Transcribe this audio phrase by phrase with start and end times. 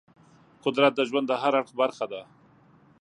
[0.63, 2.21] قدرت د ژوند د هر اړخ برخه ده.